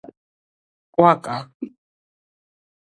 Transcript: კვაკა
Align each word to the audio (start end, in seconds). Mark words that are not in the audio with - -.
კვაკა 0.95 1.37